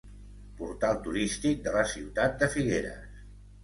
Portal 0.61 0.97
turístic 1.09 1.63
de 1.69 1.77
la 1.79 1.87
ciutat 1.95 2.37
de 2.43 2.53
Figueres. 2.59 3.27